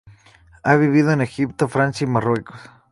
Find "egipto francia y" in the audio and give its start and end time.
1.21-2.09